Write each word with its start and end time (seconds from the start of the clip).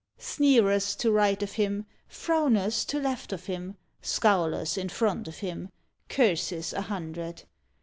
III. 0.17 0.23
Sneerers 0.23 0.95
to 0.95 1.11
right 1.11 1.43
of 1.43 1.51
him, 1.51 1.85
Frowners 2.09 2.87
to 2.87 2.97
left 2.97 3.31
of 3.31 3.45
him, 3.45 3.77
Scowlers 4.01 4.75
in 4.75 4.89
front 4.89 5.27
of 5.27 5.37
him. 5.37 5.69
Curses 6.09 6.73
a 6.73 6.81
hundred. 6.81 7.43